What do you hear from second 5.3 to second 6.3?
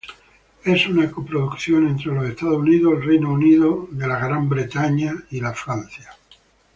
Francia.